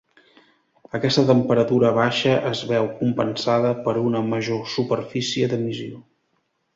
Aquesta 0.99 1.23
temperatura 1.31 1.91
baixa 1.97 2.33
es 2.51 2.61
veu 2.71 2.89
compensada 3.01 3.73
per 3.89 3.93
una 4.07 4.23
major 4.31 4.65
superfície 4.77 5.51
d'emissió. 5.53 6.01